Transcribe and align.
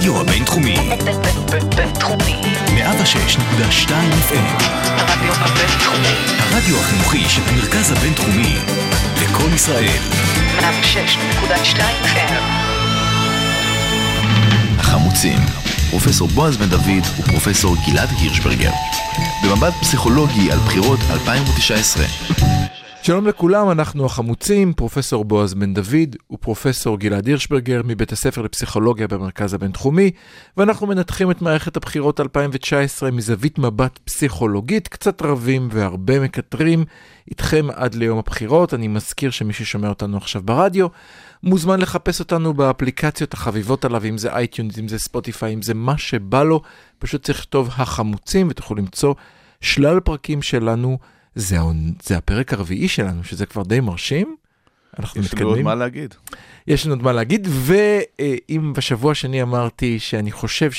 הרדיו 0.00 0.20
הבינתחומי. 0.20 0.76
בינתחומי. 1.76 2.40
106.2 2.66 3.90
FM. 4.30 4.62
הרדיו 4.84 5.32
הבינתחומי. 5.34 6.14
הרדיו 6.38 6.80
החינוכי 6.80 7.28
של 7.28 7.42
המרכז 7.46 7.92
הבינתחומי. 7.92 8.56
לקום 9.22 9.54
ישראל. 9.54 9.98
106.2 10.58 11.80
FM. 12.04 12.32
החמוצים. 14.78 15.38
פרופסור 15.90 16.28
בועז 16.28 16.56
בן 16.56 16.68
דוד 16.68 17.04
ופרופסור 17.18 17.76
גלעד 17.86 18.08
הירשברגר. 18.18 18.72
במבט 19.44 19.74
פסיכולוגי 19.80 20.52
על 20.52 20.58
בחירות 20.58 21.00
2019. 21.10 22.04
שלום 23.10 23.26
לכולם, 23.26 23.70
אנחנו 23.70 24.06
החמוצים, 24.06 24.72
פרופסור 24.72 25.24
בועז 25.24 25.54
בן 25.54 25.74
דוד 25.74 26.16
ופרופסור 26.32 26.98
גלעד 26.98 27.26
הירשברגר 27.26 27.80
מבית 27.84 28.12
הספר 28.12 28.42
לפסיכולוגיה 28.42 29.08
במרכז 29.08 29.54
הבינתחומי, 29.54 30.10
ואנחנו 30.56 30.86
מנתחים 30.86 31.30
את 31.30 31.42
מערכת 31.42 31.76
הבחירות 31.76 32.20
2019 32.20 33.10
מזווית 33.10 33.58
מבט 33.58 33.98
פסיכולוגית, 34.04 34.88
קצת 34.88 35.22
רבים 35.22 35.68
והרבה 35.72 36.20
מקטרים, 36.20 36.84
איתכם 37.28 37.66
עד 37.74 37.94
ליום 37.94 38.18
הבחירות. 38.18 38.74
אני 38.74 38.88
מזכיר 38.88 39.30
שמי 39.30 39.52
ששומע 39.52 39.88
אותנו 39.88 40.16
עכשיו 40.16 40.42
ברדיו, 40.44 40.86
מוזמן 41.42 41.80
לחפש 41.80 42.20
אותנו 42.20 42.54
באפליקציות 42.54 43.34
החביבות 43.34 43.84
עליו, 43.84 44.04
אם 44.04 44.18
זה 44.18 44.32
iTunes, 44.32 44.78
אם 44.78 44.88
זה 44.88 44.98
Spotify, 44.98 45.54
אם 45.54 45.62
זה 45.62 45.74
מה 45.74 45.98
שבא 45.98 46.42
לו, 46.42 46.62
פשוט 46.98 47.24
צריך 47.24 47.38
לכתוב 47.38 47.68
החמוצים 47.72 48.48
ותוכלו 48.50 48.76
למצוא 48.76 49.14
שלל 49.60 50.00
פרקים 50.00 50.42
שלנו. 50.42 50.98
זה, 51.34 51.56
זה 52.02 52.16
הפרק 52.16 52.52
הרביעי 52.52 52.88
שלנו, 52.88 53.24
שזה 53.24 53.46
כבר 53.46 53.62
די 53.62 53.80
מרשים. 53.80 54.36
אנחנו 54.98 55.20
יש 55.20 55.34
לנו 55.34 55.40
עוד 55.40 55.48
מתקדמים. 55.48 55.64
מה 55.64 55.74
להגיד. 55.74 56.14
יש 56.66 56.86
לנו 56.86 56.94
עוד 56.94 57.02
מה 57.02 57.12
להגיד, 57.12 57.48
ואם 57.50 58.72
בשבוע 58.76 59.12
השני 59.12 59.42
אמרתי 59.42 59.98
שאני 59.98 60.32
חושב 60.32 60.70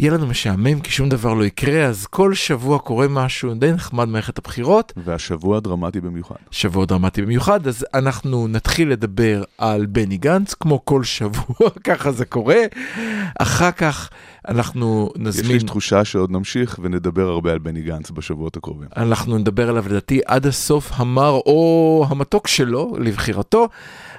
שיהיה 0.00 0.12
לנו 0.12 0.26
משעמם 0.26 0.80
כי 0.80 0.90
שום 0.90 1.08
דבר 1.08 1.34
לא 1.34 1.44
יקרה, 1.44 1.84
אז 1.84 2.06
כל 2.06 2.34
שבוע 2.34 2.78
קורה 2.78 3.08
משהו 3.08 3.54
די 3.54 3.72
נחמד 3.72 4.08
מערכת 4.08 4.38
הבחירות, 4.38 4.92
והשבוע 4.96 5.60
דרמטי 5.60 6.00
במיוחד. 6.00 6.34
שבוע 6.50 6.84
דרמטי 6.84 7.22
במיוחד, 7.22 7.66
אז 7.66 7.86
אנחנו 7.94 8.48
נתחיל 8.48 8.90
לדבר 8.90 9.42
על 9.58 9.86
בני 9.86 10.16
גנץ, 10.16 10.54
כמו 10.54 10.84
כל 10.84 11.04
שבוע, 11.04 11.70
ככה 11.84 12.12
זה 12.12 12.24
קורה. 12.24 12.62
אחר 13.38 13.70
כך 13.70 14.10
אנחנו 14.48 15.10
יש 15.14 15.22
נזמין... 15.22 15.58
לי 15.58 15.64
תחושה 15.64 16.04
שעוד 16.04 16.30
נמשיך 16.30 16.78
ונדבר 16.82 17.28
הרבה 17.28 17.52
על 17.52 17.58
בני 17.58 17.82
גנץ 17.82 18.10
בשבועות 18.10 18.56
הקרובים. 18.56 18.88
אנחנו 18.96 19.38
נדבר 19.38 19.68
עליו 19.68 19.84
לדעתי 19.88 20.20
עד 20.26 20.46
הסוף 20.46 20.90
המר 20.94 21.30
או 21.30 22.06
המתוק 22.08 22.46
שלו, 22.46 22.96
לבחירתו. 23.00 23.68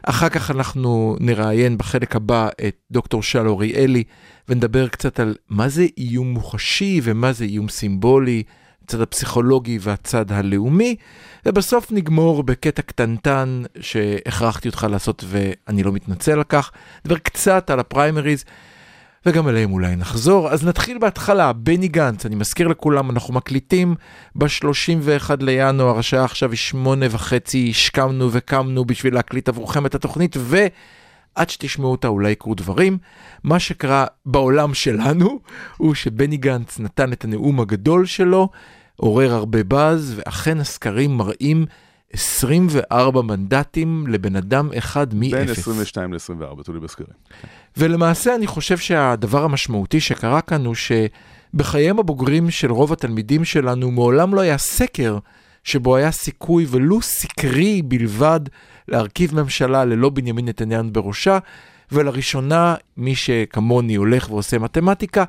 אחר 0.09 0.29
כך 0.29 0.51
אנחנו 0.51 1.15
נראיין 1.19 1.77
בחלק 1.77 2.15
הבא 2.15 2.49
את 2.67 2.75
דוקטור 2.91 3.23
שלו 3.23 3.49
אוריאלי 3.49 4.03
ונדבר 4.49 4.87
קצת 4.87 5.19
על 5.19 5.35
מה 5.49 5.69
זה 5.69 5.85
איום 5.97 6.27
מוחשי 6.27 7.01
ומה 7.03 7.33
זה 7.33 7.43
איום 7.45 7.69
סימבולי, 7.69 8.43
הצד 8.83 9.01
הפסיכולוגי 9.01 9.77
והצד 9.81 10.31
הלאומי, 10.31 10.95
ובסוף 11.45 11.91
נגמור 11.91 12.43
בקטע 12.43 12.81
קטנטן 12.81 13.63
שהכרחתי 13.79 14.67
אותך 14.67 14.87
לעשות 14.89 15.23
ואני 15.27 15.83
לא 15.83 15.91
מתנצל 15.91 16.31
על 16.31 16.43
כך, 16.43 16.71
נדבר 17.05 17.17
קצת 17.17 17.69
על 17.69 17.79
הפריימריז. 17.79 18.45
וגם 19.27 19.47
עליהם 19.47 19.71
אולי 19.71 19.95
נחזור. 19.95 20.49
אז 20.49 20.65
נתחיל 20.65 20.97
בהתחלה, 20.97 21.53
בני 21.53 21.87
גנץ, 21.87 22.25
אני 22.25 22.35
מזכיר 22.35 22.67
לכולם, 22.67 23.11
אנחנו 23.11 23.33
מקליטים 23.33 23.95
ב-31 24.35 25.31
לינואר, 25.39 25.99
השעה 25.99 26.25
עכשיו 26.25 26.51
היא 26.51 26.57
שמונה 26.57 27.05
וחצי, 27.09 27.67
השכמנו 27.69 28.29
וקמנו 28.31 28.85
בשביל 28.85 29.13
להקליט 29.13 29.49
עבורכם 29.49 29.85
את 29.85 29.95
התוכנית, 29.95 30.35
ועד 30.39 31.49
שתשמעו 31.49 31.91
אותה 31.91 32.07
אולי 32.07 32.31
יקרו 32.31 32.55
דברים. 32.55 32.97
מה 33.43 33.59
שקרה 33.59 34.05
בעולם 34.25 34.73
שלנו, 34.73 35.39
הוא 35.77 35.95
שבני 35.95 36.37
גנץ 36.37 36.79
נתן 36.79 37.13
את 37.13 37.23
הנאום 37.23 37.59
הגדול 37.59 38.05
שלו, 38.05 38.49
עורר 38.95 39.33
הרבה 39.33 39.63
באז, 39.63 40.13
ואכן 40.17 40.59
הסקרים 40.59 41.17
מראים 41.17 41.65
24 42.13 43.21
מנדטים 43.21 44.07
לבן 44.07 44.35
אדם 44.35 44.69
אחד 44.77 45.13
מ-0. 45.13 45.31
בין 45.31 45.49
22 45.49 46.13
ל-24, 46.13 46.63
תלוי 46.63 46.79
בסקרים. 46.79 47.07
ולמעשה 47.77 48.35
אני 48.35 48.47
חושב 48.47 48.77
שהדבר 48.77 49.43
המשמעותי 49.43 49.99
שקרה 49.99 50.41
כאן 50.41 50.65
הוא 50.65 50.75
שבחייהם 50.75 51.99
הבוגרים 51.99 52.49
של 52.49 52.71
רוב 52.71 52.93
התלמידים 52.93 53.45
שלנו 53.45 53.91
מעולם 53.91 54.33
לא 54.33 54.41
היה 54.41 54.57
סקר 54.57 55.17
שבו 55.63 55.95
היה 55.95 56.11
סיכוי 56.11 56.65
ולו 56.69 57.01
סקרי 57.01 57.81
בלבד 57.81 58.39
להרכיב 58.87 59.35
ממשלה 59.41 59.85
ללא 59.85 60.09
בנימין 60.09 60.47
נתניהו 60.47 60.83
בראשה, 60.91 61.39
ולראשונה 61.91 62.75
מי 62.97 63.15
שכמוני 63.15 63.95
הולך 63.95 64.31
ועושה 64.31 64.59
מתמטיקה, 64.59 65.23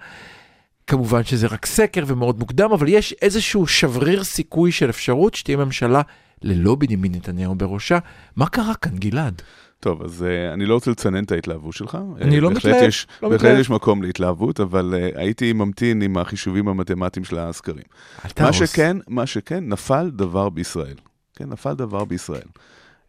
כמובן 0.86 1.24
שזה 1.24 1.46
רק 1.46 1.66
סקר 1.66 2.04
ומאוד 2.06 2.38
מוקדם, 2.38 2.72
אבל 2.72 2.88
יש 2.88 3.14
איזשהו 3.22 3.66
שבריר 3.66 4.24
סיכוי 4.24 4.72
של 4.72 4.90
אפשרות 4.90 5.34
שתהיה 5.34 5.56
ממשלה 5.56 6.02
ללא 6.42 6.74
בנימין 6.74 7.14
נתניהו 7.14 7.54
בראשה. 7.54 7.98
מה 8.36 8.48
קרה 8.48 8.74
כאן, 8.74 8.96
גלעד? 8.96 9.42
טוב, 9.80 10.02
אז 10.02 10.22
uh, 10.22 10.54
אני 10.54 10.66
לא 10.66 10.74
רוצה 10.74 10.90
לצנן 10.90 11.24
את 11.24 11.32
ההתלהבות 11.32 11.74
שלך. 11.74 11.98
אני 12.20 12.34
אה, 12.34 12.40
לא 12.40 12.50
מתלהב, 12.50 12.82
יש, 12.82 13.06
לא 13.22 13.28
בהחלט 13.28 13.44
מתלהב. 13.44 13.60
יש 13.60 13.70
מקום 13.70 14.02
להתלהבות, 14.02 14.60
אבל 14.60 14.94
uh, 14.94 15.18
הייתי 15.18 15.52
ממתין 15.52 16.02
עם 16.02 16.16
החישובים 16.16 16.68
המתמטיים 16.68 17.24
של 17.24 17.38
הסקרים. 17.38 17.84
אל 18.24 18.24
מה 18.24 18.30
תהרוס. 18.30 18.56
שכן, 18.56 18.96
מה 19.08 19.26
שכן, 19.26 19.68
נפל 19.68 20.10
דבר 20.10 20.48
בישראל. 20.48 20.96
כן, 21.36 21.48
נפל 21.48 21.74
דבר 21.74 22.04
בישראל. 22.04 22.48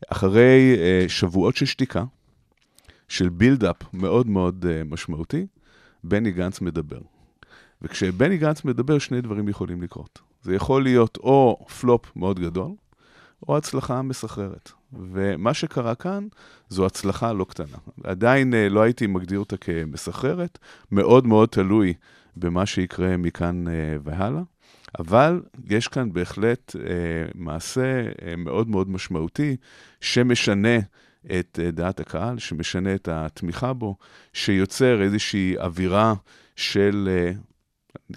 אחרי 0.07 0.75
uh, 0.78 1.09
שבועות 1.09 1.56
של 1.56 1.66
שתיקה, 1.66 2.03
של 3.07 3.29
בילדאפ 3.29 3.75
מאוד 3.94 4.28
מאוד 4.28 4.66
uh, 4.66 4.91
משמעותי, 4.91 5.46
בני 6.03 6.31
גנץ 6.31 6.61
מדבר. 6.61 7.00
וכשבני 7.81 8.38
גנץ 8.38 8.66
מדבר, 8.66 9.00
שני 9.00 9.22
דברים 9.22 9.50
יכולים 9.50 9.81
לקרות. 9.81 10.19
זה 10.41 10.56
יכול 10.56 10.84
להיות 10.84 11.17
או 11.17 11.66
פלופ 11.79 12.11
מאוד 12.16 12.40
גדול, 12.40 12.72
או 13.48 13.58
הצלחה 13.58 14.02
מסחררת. 14.02 14.72
ומה 14.94 15.54
שקרה 15.54 15.96
כאן, 15.96 16.28
זו 16.70 16.86
הצלחה 16.86 17.34
לא 17.34 17.44
קטנה. 17.44 17.78
עדיין 18.04 18.54
אה, 18.54 18.70
לא 18.70 18.82
הייתי 18.82 19.08
מגדיר 19.08 19.40
אותה 19.40 19.58
כמסחררת, 19.58 20.58
מאוד 20.92 21.28
מאוד 21.28 21.50
תלוי 21.50 21.94
במה 22.36 22.66
שיקרה 22.66 23.18
מכאן 23.18 23.68
אה, 23.68 23.74
והלאה. 24.04 24.42
אבל 25.00 25.42
יש 25.68 25.88
כאן 25.88 26.14
בהחלט 26.14 26.76
אה, 26.76 26.82
מעשה 27.36 28.04
מאוד 28.38 28.70
מאוד 28.70 28.90
משמעותי, 28.90 29.56
שמשנה 30.02 30.78
את 31.40 31.60
דעת 31.74 32.00
הקהל, 32.00 32.40
שמשנה 32.40 32.96
את 32.96 33.08
התמיכה 33.08 33.74
בו, 33.74 33.96
שיוצר 34.34 35.02
איזושהי 35.02 35.58
אווירה 35.58 36.14
של, 36.56 37.10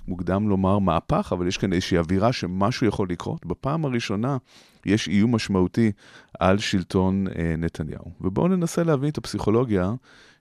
מוקדם 0.08 0.48
לומר 0.48 0.78
מהפך, 0.78 1.32
אבל 1.32 1.46
יש 1.46 1.56
כאן 1.58 1.72
איזושהי 1.72 1.98
אווירה 1.98 2.32
שמשהו 2.32 2.86
יכול 2.86 3.08
לקרות. 3.10 3.46
בפעם 3.46 3.84
הראשונה 3.84 4.36
יש 4.86 5.08
איום 5.08 5.34
משמעותי 5.34 5.92
על 6.38 6.58
שלטון 6.58 7.26
אה, 7.28 7.54
נתניהו. 7.58 8.04
ובואו 8.20 8.48
ננסה 8.48 8.82
להבין 8.82 9.08
את 9.08 9.18
הפסיכולוגיה 9.18 9.92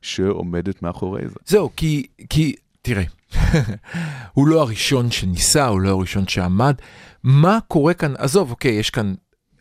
שעומדת 0.01 0.81
מאחורי 0.81 1.27
זה. 1.27 1.35
זהו, 1.45 1.69
כי, 1.75 2.07
כי, 2.29 2.55
תראה, 2.81 3.03
הוא 4.33 4.47
לא 4.47 4.61
הראשון 4.61 5.11
שניסה, 5.11 5.67
הוא 5.67 5.81
לא 5.81 5.89
הראשון 5.89 6.27
שעמד. 6.27 6.75
מה 7.23 7.59
קורה 7.67 7.93
כאן? 7.93 8.13
עזוב, 8.17 8.51
אוקיי, 8.51 8.71
יש 8.71 8.89
כאן 8.89 9.13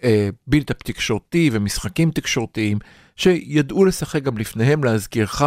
אה, 0.04 0.28
build-up 0.46 0.82
תקשורתי 0.82 1.50
ומשחקים 1.52 2.10
תקשורתיים 2.10 2.78
שידעו 3.16 3.84
לשחק 3.84 4.22
גם 4.22 4.38
לפניהם, 4.38 4.84
להזכירך. 4.84 5.42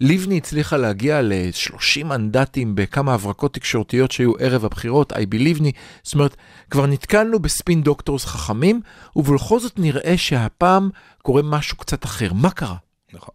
לבני 0.00 0.38
הצליחה 0.38 0.76
להגיע 0.76 1.22
ל-30 1.22 2.04
מנדטים 2.04 2.74
בכמה 2.74 3.14
הברקות 3.14 3.54
תקשורתיות 3.54 4.12
שהיו 4.12 4.32
ערב 4.38 4.64
הבחירות, 4.64 5.12
ציפי 5.12 5.38
לבני. 5.38 5.72
זאת 6.02 6.14
אומרת, 6.14 6.36
כבר 6.70 6.86
נתקלנו 6.86 7.38
ב 7.38 7.47
spin 7.47 7.82
doctors 7.82 8.24
חכמים, 8.24 8.80
ובכל 9.16 9.60
זאת 9.60 9.78
נראה 9.78 10.16
שהפעם 10.16 10.90
קורה 11.22 11.42
משהו 11.44 11.76
קצת 11.76 12.04
אחר. 12.04 12.32
מה 12.32 12.50
קרה? 12.50 12.76
נכון. 13.12 13.34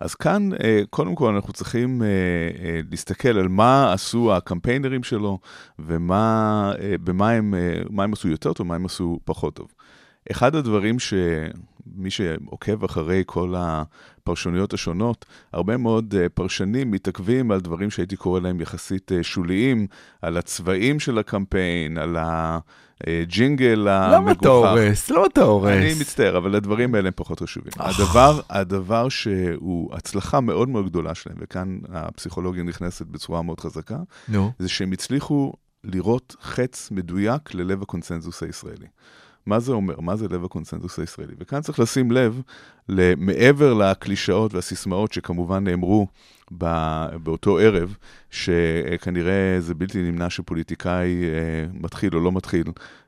אז 0.00 0.14
כאן, 0.14 0.48
אה, 0.64 0.80
קודם 0.90 1.14
כל, 1.14 1.34
אנחנו 1.34 1.52
צריכים 1.52 2.02
אה, 2.02 2.06
אה, 2.06 2.80
להסתכל 2.90 3.38
על 3.38 3.48
מה 3.48 3.92
עשו 3.92 4.36
הקמפיינרים 4.36 5.02
שלו, 5.02 5.38
ומה 5.78 6.72
הם, 7.20 7.54
הם 7.98 8.12
עשו 8.12 8.28
יותר 8.28 8.52
טוב, 8.52 8.66
מה 8.66 8.74
הם 8.74 8.86
עשו 8.86 9.20
פחות 9.24 9.54
טוב. 9.54 9.68
אחד 10.30 10.54
הדברים 10.54 10.96
שמי 11.96 12.10
שעוקב 12.10 12.84
אחרי 12.84 13.22
כל 13.26 13.54
הפרשנויות 13.56 14.74
השונות, 14.74 15.24
הרבה 15.52 15.76
מאוד 15.76 16.14
אה, 16.18 16.28
פרשנים 16.28 16.90
מתעכבים 16.90 17.50
על 17.50 17.60
דברים 17.60 17.90
שהייתי 17.90 18.16
קורא 18.16 18.40
להם 18.40 18.60
יחסית 18.60 19.12
אה, 19.12 19.22
שוליים, 19.22 19.86
על 20.22 20.36
הצבעים 20.36 21.00
של 21.00 21.18
הקמפיין, 21.18 21.98
על 21.98 22.16
הג'ינגל 22.20 23.74
למה 23.86 24.32
אתה 24.32 24.48
המגוחך. 24.48 24.68
הורס? 24.68 25.10
למה 25.10 25.26
אתה 25.26 25.42
הורס? 25.42 25.70
אני 25.70 25.94
מצטער, 26.00 26.36
אבל 26.36 26.54
הדברים 26.54 26.94
האלה 26.94 27.08
הם 27.08 27.14
פחות 27.16 27.40
חשובים. 27.40 27.72
הדבר, 27.76 28.40
הדבר 28.50 29.08
שהוא 29.08 29.94
הצלחה 29.94 30.40
מאוד 30.40 30.68
מאוד 30.68 30.86
גדולה 30.88 31.14
שלהם, 31.14 31.36
וכאן 31.40 31.78
הפסיכולוגיה 31.88 32.62
נכנסת 32.62 33.06
בצורה 33.06 33.42
מאוד 33.42 33.60
חזקה, 33.60 33.98
נו. 34.28 34.52
זה 34.58 34.68
שהם 34.68 34.92
הצליחו 34.92 35.52
לירות 35.84 36.36
חץ 36.40 36.90
מדויק 36.90 37.54
ללב 37.54 37.82
הקונסנזוס 37.82 38.42
הישראלי. 38.42 38.86
מה 39.48 39.60
זה 39.60 39.72
אומר? 39.72 40.00
מה 40.00 40.16
זה 40.16 40.28
לב 40.28 40.44
הקונסנזוס 40.44 40.98
הישראלי? 40.98 41.34
וכאן 41.38 41.60
צריך 41.60 41.78
לשים 41.78 42.10
לב, 42.10 42.42
מעבר 43.16 43.74
לקלישאות 43.74 44.54
והסיסמאות 44.54 45.12
שכמובן 45.12 45.64
נאמרו 45.64 46.06
בא, 46.50 47.08
באותו 47.22 47.58
ערב, 47.58 47.96
שכנראה 48.30 49.56
זה 49.58 49.74
בלתי 49.74 50.02
נמנע 50.02 50.30
שפוליטיקאי 50.30 51.24
אה, 51.24 51.80
מתחיל 51.80 52.14
או 52.14 52.20
לא 52.20 52.32
מתחיל, 52.32 52.64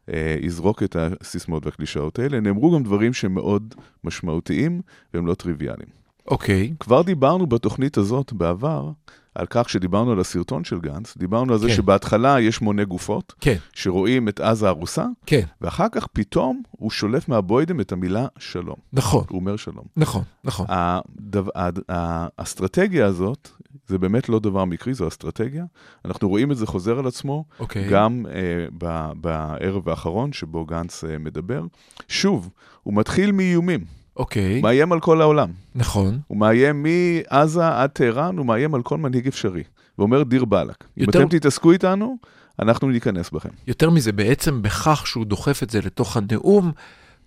אה, 0.08 0.36
יזרוק 0.40 0.82
את 0.82 0.96
הסיסמאות 0.96 1.66
והקלישאות 1.66 2.18
האלה, 2.18 2.40
נאמרו 2.40 2.70
גם 2.74 2.82
דברים 2.82 3.12
שהם 3.12 3.34
מאוד 3.34 3.74
משמעותיים 4.04 4.80
והם 5.14 5.26
לא 5.26 5.34
טריוויאליים. 5.34 5.88
אוקיי. 6.26 6.72
כבר 6.80 7.02
דיברנו 7.02 7.46
בתוכנית 7.46 7.96
הזאת 7.96 8.32
בעבר, 8.32 8.90
על 9.34 9.46
כך 9.50 9.68
שדיברנו 9.68 10.12
על 10.12 10.20
הסרטון 10.20 10.64
של 10.64 10.80
גנץ, 10.80 11.16
דיברנו 11.16 11.52
על 11.52 11.58
זה 11.58 11.68
כן. 11.68 11.74
שבהתחלה 11.74 12.40
יש 12.40 12.60
מונה 12.60 12.84
גופות, 12.84 13.34
כן, 13.40 13.56
שרואים 13.72 14.28
את 14.28 14.40
עזה 14.40 14.68
הרוסה, 14.68 15.06
כן, 15.26 15.42
ואחר 15.60 15.86
כך 15.92 16.06
פתאום 16.06 16.62
הוא 16.70 16.90
שולף 16.90 17.28
מהבוידם 17.28 17.80
את 17.80 17.92
המילה 17.92 18.26
שלום. 18.38 18.76
נכון, 18.92 19.24
הוא 19.30 19.40
אומר 19.40 19.56
שלום. 19.56 19.84
נכון, 19.96 20.22
נכון. 20.44 20.66
הדו, 20.68 21.44
הד, 21.54 21.78
האסטרטגיה 21.88 23.06
הזאת, 23.06 23.48
זה 23.86 23.98
באמת 23.98 24.28
לא 24.28 24.38
דבר 24.38 24.64
מקרי, 24.64 24.94
זו 24.94 25.08
אסטרטגיה. 25.08 25.64
אנחנו 26.04 26.28
רואים 26.28 26.52
את 26.52 26.56
זה 26.56 26.66
חוזר 26.66 26.98
על 26.98 27.06
עצמו, 27.06 27.44
אוקיי. 27.60 27.88
גם 27.90 28.26
אה, 28.34 28.66
ב, 28.78 29.10
בערב 29.20 29.88
האחרון 29.88 30.32
שבו 30.32 30.66
גנץ 30.66 31.04
אה, 31.04 31.18
מדבר. 31.18 31.62
שוב, 32.08 32.50
הוא 32.82 32.94
מתחיל 32.94 33.32
מאיומים, 33.32 33.84
אוקיי, 34.16 34.60
מאיים 34.62 34.92
על 34.92 35.00
כל 35.00 35.20
העולם. 35.20 35.48
נכון. 35.74 36.18
הוא 36.26 36.38
מאיים 36.38 36.82
מעזה 37.30 37.68
עד 37.68 37.90
טהרן, 37.90 38.38
הוא 38.38 38.46
מאיים 38.46 38.74
על 38.74 38.82
כל 38.82 38.98
מנהיג 38.98 39.26
אפשרי. 39.26 39.62
ואומר, 39.98 40.22
דיר 40.22 40.44
באלק, 40.44 40.84
אם 40.98 41.02
יותר- 41.02 41.18
אתם 41.20 41.28
תתעסקו 41.28 41.72
איתנו, 41.72 42.16
אנחנו 42.58 42.88
ניכנס 42.88 43.30
בכם. 43.30 43.48
יותר 43.66 43.90
מזה, 43.90 44.12
בעצם 44.12 44.62
בכך 44.62 45.06
שהוא 45.06 45.24
דוחף 45.26 45.62
את 45.62 45.70
זה 45.70 45.80
לתוך 45.80 46.16
הנאום, 46.16 46.72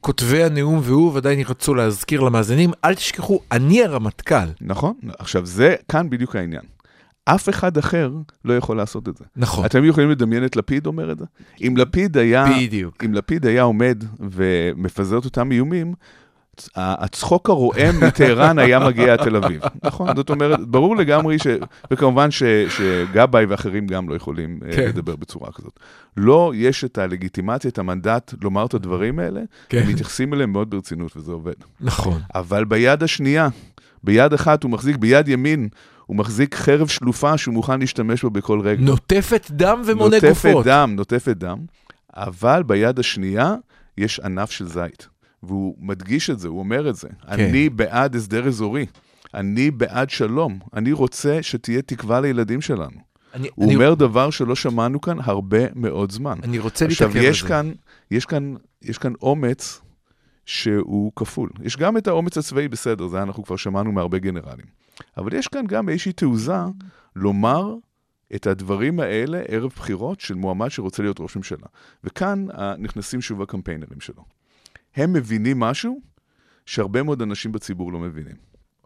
כותבי 0.02 0.44
הנאום 0.44 0.80
והוא 0.84 1.12
ודאי 1.16 1.34
ירצו 1.34 1.76
להזכיר 1.76 2.22
למאזינים, 2.22 2.72
אל 2.86 2.96
תשכחו, 2.96 3.40
אני 3.52 3.84
הרמטכ"ל. 3.84 4.48
נכון? 4.62 4.94
עכשיו, 5.20 5.46
זה 5.46 5.76
כאן 5.90 6.10
בדיוק 6.10 6.36
העניין. 6.36 6.62
אף 7.26 7.50
אחד 7.50 7.78
אחר 7.78 8.12
לא 8.46 8.58
יכול 8.58 8.78
לעשות 8.78 9.10
את 9.10 9.18
זה. 9.18 9.26
נכון, 9.36 9.66
אתם 9.66 9.86
יכולים 9.86 10.10
לדמיין 10.10 10.46
את 10.46 10.56
לפיד 10.56 10.86
אומר 10.86 11.12
את 11.12 11.20
זה? 11.20 11.26
אם 11.62 11.78
לפיד 11.78 12.18
היה, 12.18 12.46
בדיוק. 12.60 13.04
אם 13.06 13.14
לפיד 13.14 13.46
היה 13.46 13.62
עומד 13.64 14.04
ומפזר 14.20 15.18
את 15.18 15.26
אותם 15.26 15.52
איומים, 15.52 15.94
הצחוק 16.76 17.50
הרועם 17.50 18.04
מטהרן 18.04 18.60
היה 18.60 18.80
מגיע 18.80 19.14
עד 19.14 19.24
תל 19.24 19.36
אביב. 19.36 19.62
נכון? 19.84 20.16
זאת 20.16 20.30
אומרת, 20.30 20.60
ברור 20.68 20.96
לגמרי 20.96 21.40
ש... 21.40 21.48
וכמובן 21.92 22.32
ש, 22.32 22.44
שגבאי 22.70 23.46
ואחרים 23.46 23.88
גם 23.88 24.10
לא 24.10 24.16
יכולים 24.16 24.60
אה, 24.66 24.76
כן. 24.76 24.88
לדבר 24.88 25.16
בצורה 25.16 25.52
כזאת. 25.52 25.80
לא 26.18 26.52
יש 26.56 26.84
את 26.84 26.98
הלגיטימציה, 26.98 27.70
את 27.70 27.78
המנדט 27.78 28.34
לומר 28.42 28.66
את 28.66 28.74
הדברים 28.74 29.20
האלה, 29.20 29.42
כן. 29.70 29.88
מתייחסים 29.88 30.34
אליהם 30.34 30.52
מאוד 30.52 30.70
ברצינות 30.70 31.18
וזה 31.18 31.32
עובד. 31.32 31.54
נכון. 31.82 32.22
אבל 32.36 32.66
ביד 32.66 33.04
השנייה, 33.04 33.50
ביד 34.04 34.34
אחת 34.34 34.64
הוא 34.64 34.72
מחזיק, 34.72 34.96
ביד 34.98 35.28
ימין, 35.28 35.70
הוא 36.06 36.18
מחזיק 36.18 36.56
חרב 36.56 36.88
שלופה 36.88 37.38
שהוא 37.38 37.54
מוכן 37.54 37.80
להשתמש 37.80 38.24
בה 38.24 38.30
בכל 38.30 38.60
רגע. 38.60 38.82
נוטפת 38.82 39.48
דם 39.52 39.82
ומונה 39.86 40.16
נוטפת 40.16 40.46
גופות. 40.46 40.66
דם, 40.66 40.94
נוטפת 40.96 41.38
דם, 41.38 41.58
אבל 42.16 42.64
ביד 42.64 43.00
השנייה 43.00 43.56
יש 43.98 44.20
ענף 44.20 44.52
של 44.52 44.68
זית. 44.68 45.13
והוא 45.44 45.76
מדגיש 45.80 46.30
את 46.30 46.40
זה, 46.40 46.48
הוא 46.48 46.60
אומר 46.60 46.90
את 46.90 46.96
זה. 46.96 47.08
כן. 47.08 47.32
אני 47.32 47.70
בעד 47.70 48.16
הסדר 48.16 48.48
אזורי, 48.48 48.86
אני 49.34 49.72
בעד 49.72 50.10
שלום, 50.10 50.60
אני 50.74 50.92
רוצה 50.92 51.44
שתהיה 51.44 51.82
תקווה 51.82 52.22
לילדים 52.22 52.62
שלנו. 52.62 53.14
אני, 53.34 53.50
הוא 53.56 53.66
אני, 53.66 53.76
אומר 53.76 53.94
דבר 53.94 54.30
שלא 54.30 54.56
שמענו 54.56 55.02
כאן 55.02 55.18
הרבה 55.22 55.60
מאוד 55.76 56.12
זמן. 56.12 56.40
אני 56.44 56.60
רוצה 56.60 56.86
עכשיו, 56.86 57.08
להתעכב 57.08 57.26
על 57.26 57.32
יש 57.32 57.42
זה. 57.42 57.48
כאן, 57.48 57.72
יש 58.12 58.26
כאן, 58.26 58.56
יש 58.82 58.98
כאן 58.98 59.14
אומץ 59.22 59.82
שהוא 60.46 61.12
כפול. 61.16 61.50
יש 61.64 61.78
גם 61.78 61.98
את 61.98 62.08
האומץ 62.08 62.38
הצבאי, 62.38 62.68
בסדר, 62.68 63.08
זה 63.08 63.22
אנחנו 63.22 63.44
כבר 63.44 63.56
שמענו 63.56 63.92
מהרבה 63.92 64.20
גנרלים. 64.20 64.66
אבל 65.18 65.34
יש 65.34 65.48
כאן 65.48 65.68
גם 65.68 65.90
איזושהי 65.90 66.14
תעוזה 66.14 66.60
לומר 67.16 67.76
את 68.36 68.48
הדברים 68.48 69.00
האלה 69.00 69.42
ערב 69.48 69.72
בחירות 69.76 70.20
של 70.20 70.34
מועמד 70.34 70.70
שרוצה 70.70 71.04
להיות 71.04 71.20
ראש 71.20 71.36
ממשלה. 71.36 71.68
וכאן 72.04 72.48
נכנסים 72.78 73.22
שוב 73.22 73.42
הקמפיינרים 73.42 74.00
שלו. 74.00 74.24
הם 74.96 75.14
מבינים 75.14 75.60
משהו 75.60 76.02
שהרבה 76.66 77.04
מאוד 77.04 77.22
אנשים 77.22 77.52
בציבור 77.52 77.92
לא 77.94 78.00
מבינים. 78.00 78.36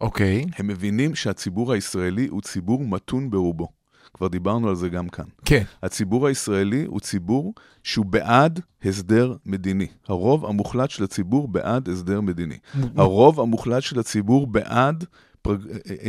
אוקיי, 0.02 0.46
הם 0.58 0.68
מבינים 0.68 1.16
שהציבור 1.16 1.74
הישראלי 1.74 2.28
הוא 2.28 2.42
ציבור 2.42 2.84
מתון 2.84 3.30
ברובו. 3.30 3.68
כבר 4.14 4.28
דיברנו 4.28 4.70
על 4.70 4.76
זה 4.76 4.90
גם 4.90 5.10
כאן. 5.10 5.26
כן, 5.46 5.64
הציבור 5.84 6.28
הישראלי 6.28 6.86
הוא 6.86 7.00
ציבור 7.00 7.54
שהוא 7.84 8.06
בעד 8.06 8.60
הסדר 8.86 9.36
מדיני. 9.46 9.88
הרוב 10.08 10.46
המוחלט 10.46 10.90
של 10.90 11.04
הציבור 11.04 11.48
בעד 11.48 11.90
הסדר 11.90 12.22
מדיני. 12.22 12.58
הרוב 12.96 13.40
המוחלט 13.40 13.84
של 13.84 14.00
הציבור 14.00 14.48
בעד 14.48 15.06
פרג... 15.48 15.62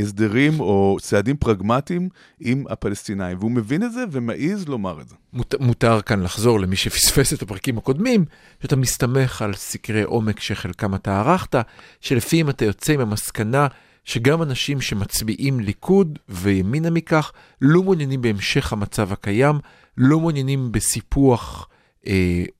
הסדרים 0.03 0.61
או 0.61 0.97
צעדים 1.01 1.37
פרגמטיים 1.37 2.09
עם 2.41 2.65
הפלסטינאים. 2.71 3.39
והוא 3.39 3.51
מבין 3.51 3.83
את 3.83 3.93
זה 3.93 4.05
ומעז 4.11 4.69
לומר 4.69 5.01
את 5.01 5.09
זה. 5.09 5.15
מות, 5.33 5.55
מותר 5.61 6.01
כאן 6.01 6.23
לחזור 6.23 6.61
למי 6.61 6.77
שפספס 6.77 7.33
את 7.33 7.43
הפרקים 7.43 7.79
הקודמים, 7.79 8.25
שאתה 8.63 8.77
מסתמך 8.77 9.43
על 9.43 9.55
סקרי 9.55 10.03
עומק 10.03 10.41
שחלקם 10.41 10.95
אתה 10.95 11.21
ערכת, 11.21 11.55
שלפיהם 12.01 12.51
אתה 12.51 12.65
יוצא 12.65 12.93
עם 12.93 13.01
המסקנה 13.01 13.67
שגם 14.05 14.43
אנשים 14.43 14.81
שמצביעים 14.81 15.61
ליכוד 15.61 16.19
וימינה 16.29 16.91
מכך, 16.91 17.33
לא 17.61 17.83
מעוניינים 17.83 18.23
בהמשך 18.23 18.73
המצב 18.73 19.13
הקיים, 19.13 19.59
לא 19.97 20.21
מעוניינים 20.21 20.73
בסיפוח 20.73 21.69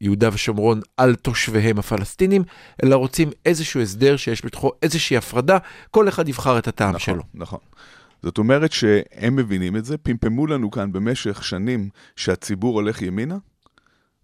יהודה 0.01 0.29
ושומרון 0.33 0.81
על 0.97 1.15
תושביהם 1.15 1.79
הפלסטינים, 1.79 2.43
אלא 2.85 2.97
רוצים 2.97 3.31
איזשהו 3.47 3.81
הסדר 3.81 4.17
שיש 4.17 4.45
בתוכו 4.45 4.71
איזושהי 4.83 5.17
הפרדה, 5.17 5.59
כל 5.91 6.09
אחד 6.09 6.29
יבחר 6.29 6.59
את 6.59 6.69
הטעם 6.69 6.89
נכון, 6.89 7.01
שלו. 7.01 7.23
נכון. 7.35 7.59
זאת 8.23 8.39
אומרת 8.39 8.73
שהם 8.73 9.37
מבינים 9.37 9.77
את 9.77 9.85
זה, 9.85 9.99
פמפמו 9.99 10.47
לנו 10.47 10.71
כאן 10.71 10.93
במשך 10.93 11.45
שנים 11.45 11.89
שהציבור 12.17 12.75
הולך 12.75 13.03
ימינה, 13.03 13.37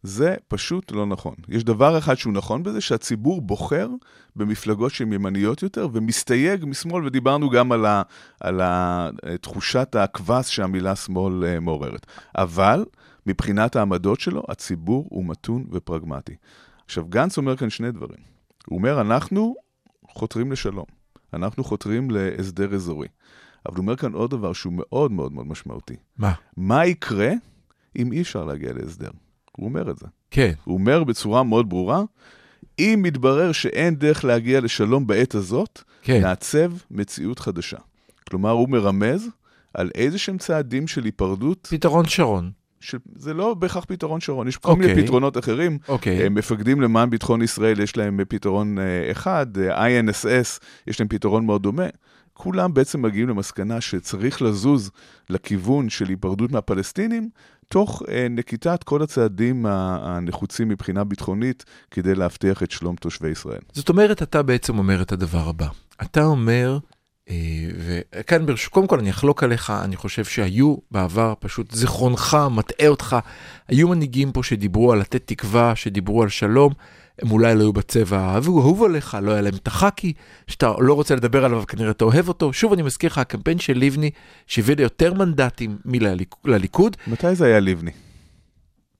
זה 0.04 0.34
פשוט 0.48 0.92
לא 0.92 1.06
נכון. 1.06 1.34
יש 1.48 1.64
דבר 1.64 1.98
אחד 1.98 2.14
שהוא 2.14 2.32
נכון 2.32 2.62
בזה, 2.62 2.80
שהציבור 2.80 3.40
בוחר 3.40 3.88
במפלגות 4.36 4.92
שהן 4.92 5.12
ימניות 5.12 5.62
יותר 5.62 5.88
ומסתייג 5.92 6.64
משמאל, 6.64 7.06
ודיברנו 7.06 7.50
גם 7.50 7.72
על, 7.72 7.86
ה, 7.86 8.02
על 8.40 8.60
ה, 8.60 9.08
תחושת 9.40 9.96
הקבס 9.98 10.48
שהמילה 10.48 10.96
שמאל 10.96 11.44
אה, 11.44 11.60
מעוררת. 11.60 12.06
אבל 12.38 12.84
מבחינת 13.26 13.76
העמדות 13.76 14.20
שלו, 14.20 14.42
הציבור 14.48 15.06
הוא 15.10 15.24
מתון 15.24 15.64
ופרגמטי. 15.70 16.36
עכשיו, 16.84 17.04
גנץ 17.08 17.38
אומר 17.38 17.56
כאן 17.56 17.70
שני 17.70 17.92
דברים. 17.92 18.20
הוא 18.66 18.78
אומר, 18.78 19.00
אנחנו 19.00 19.54
חותרים 20.08 20.52
לשלום, 20.52 20.86
אנחנו 21.34 21.64
חותרים 21.64 22.10
להסדר 22.10 22.74
אזורי. 22.74 23.08
אבל 23.66 23.76
הוא 23.76 23.82
אומר 23.82 23.96
כאן 23.96 24.12
עוד 24.12 24.30
דבר 24.30 24.52
שהוא 24.52 24.72
מאוד 24.76 25.12
מאוד 25.12 25.32
מאוד 25.32 25.46
משמעותי. 25.46 25.96
מה? 26.18 26.32
מה 26.56 26.86
יקרה 26.86 27.30
אם 27.96 28.12
אי 28.12 28.20
אפשר 28.20 28.44
להגיע 28.44 28.72
להסדר? 28.72 29.10
הוא 29.56 29.68
אומר 29.68 29.90
את 29.90 29.98
זה. 29.98 30.06
כן, 30.30 30.52
הוא 30.64 30.74
אומר 30.74 31.04
בצורה 31.04 31.42
מאוד 31.42 31.68
ברורה, 31.68 32.02
אם 32.78 33.00
מתברר 33.02 33.52
שאין 33.52 33.94
דרך 33.94 34.24
להגיע 34.24 34.60
לשלום 34.60 35.06
בעת 35.06 35.34
הזאת, 35.34 35.82
כן, 36.02 36.20
נעצב 36.22 36.72
מציאות 36.90 37.38
חדשה. 37.38 37.78
כלומר, 38.28 38.50
הוא 38.50 38.68
מרמז 38.68 39.28
על 39.74 39.90
איזה 39.94 40.18
שהם 40.18 40.38
צעדים 40.38 40.86
של 40.86 41.04
היפרדות, 41.04 41.68
פתרון 41.70 42.04
שרון. 42.08 42.50
שזה 42.80 43.34
לא 43.34 43.54
בהכרח 43.54 43.84
פתרון 43.84 44.20
שרון, 44.20 44.48
יש 44.48 44.56
כל 44.56 44.76
מיני 44.76 44.90
אוקיי. 44.90 45.04
פתרונות 45.04 45.38
אחרים. 45.38 45.78
אוקיי, 45.88 46.22
אה, 46.22 46.28
מפקדים 46.28 46.80
למען 46.80 47.10
ביטחון 47.10 47.42
ישראל, 47.42 47.80
יש 47.80 47.96
להם 47.96 48.20
פתרון 48.28 48.78
אה, 48.78 49.10
אחד, 49.10 49.46
אה, 49.58 50.00
INSS, 50.00 50.58
יש 50.86 51.00
להם 51.00 51.08
פתרון 51.08 51.46
מאוד 51.46 51.62
דומה. 51.62 51.86
כולם 52.32 52.74
בעצם 52.74 53.02
מגיעים 53.02 53.28
למסקנה 53.28 53.80
שצריך 53.80 54.42
לזוז 54.42 54.90
לכיוון 55.30 55.88
של 55.88 56.08
היפרדות 56.08 56.52
מהפלסטינים, 56.52 57.28
תוך 57.68 58.02
אה, 58.08 58.26
נקיטת 58.30 58.82
כל 58.82 59.02
הצעדים 59.02 59.66
הנחוצים 59.68 60.68
מבחינה 60.68 61.04
ביטחונית 61.04 61.64
כדי 61.90 62.14
להבטיח 62.14 62.62
את 62.62 62.70
שלום 62.70 62.96
תושבי 62.96 63.28
ישראל. 63.28 63.60
זאת 63.72 63.88
אומרת, 63.88 64.22
אתה 64.22 64.42
בעצם 64.42 64.78
אומר 64.78 65.02
את 65.02 65.12
הדבר 65.12 65.48
הבא. 65.48 65.68
אתה 66.02 66.24
אומר, 66.24 66.78
אה, 67.30 67.34
וכאן 67.78 68.46
ברשות, 68.46 68.72
קודם 68.72 68.86
כל 68.86 68.98
אני 68.98 69.10
אחלוק 69.10 69.42
עליך, 69.42 69.70
אני 69.70 69.96
חושב 69.96 70.24
שהיו 70.24 70.76
בעבר, 70.90 71.34
פשוט 71.40 71.74
זיכרונך 71.74 72.36
מטעה 72.50 72.88
אותך, 72.88 73.16
היו 73.68 73.88
מנהיגים 73.88 74.32
פה 74.32 74.42
שדיברו 74.42 74.92
על 74.92 74.98
לתת 74.98 75.22
תקווה, 75.26 75.76
שדיברו 75.76 76.22
על 76.22 76.28
שלום, 76.28 76.72
הם 77.22 77.30
אולי 77.30 77.54
לא 77.54 77.60
היו 77.60 77.72
בצבע 77.72 78.18
האהוב 78.18 78.84
עליך, 78.84 79.16
לא 79.22 79.32
היה 79.32 79.40
להם 79.40 79.54
את 79.54 79.66
החאקי, 79.66 80.12
שאתה 80.46 80.72
לא 80.78 80.94
רוצה 80.94 81.14
לדבר 81.14 81.44
עליו, 81.44 81.62
כנראה 81.68 81.90
אתה 81.90 82.04
אוהב 82.04 82.28
אותו. 82.28 82.52
שוב, 82.52 82.72
אני 82.72 82.82
מזכיר 82.82 83.10
לך, 83.10 83.18
הקמפיין 83.18 83.58
של 83.58 83.78
לבני, 83.78 84.10
שהביא 84.46 84.76
לי 84.76 84.82
יותר 84.82 85.14
מנדטים 85.14 85.78
מלליכוד, 86.44 86.96
מתי 87.06 87.34
זה 87.34 87.46
היה 87.46 87.60
לבני? 87.60 87.90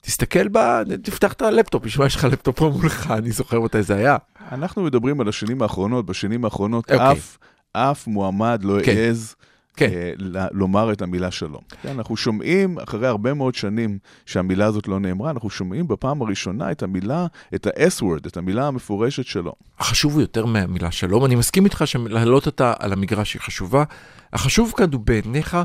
תסתכל 0.01 0.49
ב... 0.49 0.59
תפתח 1.03 1.33
את 1.33 1.43
הלפטופ, 1.43 1.87
נשמע 1.87 2.07
יש 2.07 2.17
לך 2.17 2.25
לפטופ 2.25 2.59
פה 2.59 2.69
מולך, 2.69 3.11
אני 3.11 3.31
זוכר 3.31 3.61
מתי 3.61 3.83
זה 3.83 3.95
היה. 3.95 4.17
אנחנו 4.53 4.83
מדברים 4.83 5.21
על 5.21 5.29
השנים 5.29 5.63
האחרונות, 5.63 6.07
בשנים 6.07 6.45
האחרונות 6.45 6.91
אוקיי. 6.91 7.13
אף, 7.13 7.39
אף 7.73 8.07
מועמד 8.07 8.61
לא 8.65 8.79
כן. 8.85 8.93
העז 8.97 9.35
כן. 9.77 9.91
אה, 9.93 10.13
ל- 10.19 10.47
לומר 10.53 10.93
את 10.93 11.03
המילה 11.03 11.31
שלום. 11.31 11.61
כן, 11.83 11.89
אנחנו 11.89 12.17
שומעים, 12.17 12.79
אחרי 12.79 13.07
הרבה 13.07 13.35
מאוד 13.35 13.55
שנים 13.55 13.99
שהמילה 14.27 14.67
הזאת 14.67 14.89
לא 14.89 15.01
נאמרה, 15.01 15.31
אנחנו 15.31 15.51
שומעים 15.51 15.89
בפעם 15.89 16.23
הראשונה 16.23 16.71
את 16.71 16.83
המילה, 16.83 17.27
את 17.55 17.67
ה-S-word, 17.67 18.27
את 18.29 18.37
המילה 18.37 18.67
המפורשת 18.67 19.25
שלום. 19.27 19.55
החשוב 19.79 20.19
יותר 20.21 20.47
מהמילה 20.47 20.91
שלום. 20.91 21.25
אני 21.25 21.35
מסכים 21.35 21.65
איתך 21.65 21.83
שלהעלות 21.87 22.47
אותה 22.47 22.73
על 22.79 22.93
המגרש 22.93 23.35
היא 23.35 23.43
חשובה. 23.43 23.85
החשוב 24.33 24.73
כאן 24.77 24.93
הוא 24.93 25.01
בעיניך 25.01 25.57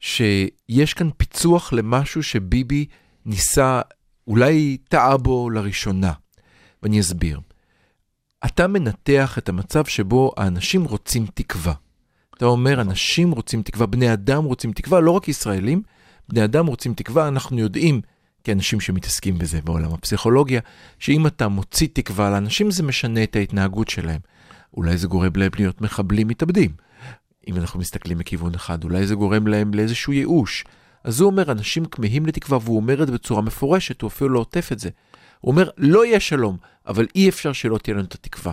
שיש 0.00 0.94
כאן 0.94 1.10
פיצוח 1.16 1.72
למשהו 1.72 2.22
שביבי 2.22 2.86
ניסה, 3.26 3.80
אולי 4.26 4.76
טעה 4.88 5.16
בו 5.16 5.50
לראשונה. 5.50 6.12
ואני 6.82 7.00
אסביר. 7.00 7.40
אתה 8.46 8.66
מנתח 8.66 9.38
את 9.38 9.48
המצב 9.48 9.84
שבו 9.84 10.32
האנשים 10.36 10.84
רוצים 10.84 11.26
תקווה. 11.34 11.72
אתה 12.40 12.48
אומר, 12.48 12.80
אנשים 12.80 13.30
רוצים 13.30 13.62
תקווה, 13.62 13.86
בני 13.86 14.12
אדם 14.12 14.44
רוצים 14.44 14.72
תקווה, 14.72 15.00
לא 15.00 15.10
רק 15.10 15.28
ישראלים, 15.28 15.82
בני 16.28 16.44
אדם 16.44 16.66
רוצים 16.66 16.94
תקווה, 16.94 17.28
אנחנו 17.28 17.58
יודעים, 17.58 18.00
כאנשים 18.44 18.80
שמתעסקים 18.80 19.38
בזה 19.38 19.60
בעולם 19.64 19.92
הפסיכולוגיה, 19.92 20.60
שאם 20.98 21.26
אתה 21.26 21.48
מוציא 21.48 21.88
תקווה 21.92 22.30
לאנשים 22.30 22.70
זה 22.70 22.82
משנה 22.82 23.22
את 23.22 23.36
ההתנהגות 23.36 23.88
שלהם. 23.88 24.20
אולי 24.74 24.98
זה 24.98 25.06
גורם 25.06 25.30
להם 25.36 25.50
להיות 25.58 25.80
מחבלים 25.80 26.28
מתאבדים. 26.28 26.70
אם 27.48 27.56
אנחנו 27.56 27.80
מסתכלים 27.80 28.18
מכיוון 28.18 28.54
אחד, 28.54 28.84
אולי 28.84 29.06
זה 29.06 29.14
גורם 29.14 29.46
להם 29.46 29.74
לאיזשהו 29.74 30.12
ייאוש. 30.12 30.64
אז 31.04 31.20
הוא 31.20 31.30
אומר, 31.30 31.52
אנשים 31.52 31.84
כמהים 31.84 32.26
לתקווה, 32.26 32.58
והוא 32.62 32.76
אומר 32.76 33.02
את 33.02 33.06
זה 33.06 33.12
בצורה 33.12 33.42
מפורשת, 33.42 34.02
הוא 34.02 34.08
אפילו 34.08 34.30
לא 34.30 34.38
עוטף 34.38 34.72
את 34.72 34.78
זה. 34.78 34.90
הוא 35.40 35.52
אומר, 35.52 35.70
לא 35.76 36.04
יהיה 36.04 36.20
שלום, 36.20 36.56
אבל 36.86 37.06
אי 37.14 37.28
אפשר 37.28 37.52
שלא 37.52 37.78
תהיה 37.78 37.94
לנו 37.94 38.04
את 38.04 38.14
התקווה. 38.14 38.52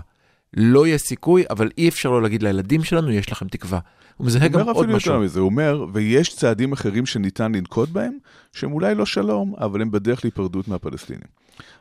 לא 0.59 0.87
יהיה 0.87 0.97
סיכוי, 0.97 1.43
אבל 1.49 1.69
אי 1.77 1.89
אפשר 1.89 2.11
לא 2.11 2.21
להגיד 2.21 2.43
לילדים 2.43 2.83
שלנו, 2.83 3.11
יש 3.11 3.31
לכם 3.31 3.47
תקווה. 3.47 3.79
הוא 4.17 4.27
מזהה 4.27 4.47
גם 4.47 4.69
עוד 4.69 4.89
משהו. 4.89 5.19
מזה, 5.19 5.39
הוא 5.39 5.45
אומר, 5.45 5.85
ויש 5.93 6.35
צעדים 6.35 6.73
אחרים 6.73 7.05
שניתן 7.05 7.51
לנקוט 7.51 7.89
בהם, 7.89 8.17
שהם 8.53 8.71
אולי 8.71 8.95
לא 8.95 9.05
שלום, 9.05 9.53
אבל 9.57 9.81
הם 9.81 9.91
בדרך 9.91 10.23
להיפרדות 10.23 10.67
מהפלסטינים. 10.67 11.27